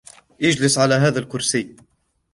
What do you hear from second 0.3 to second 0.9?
أجلس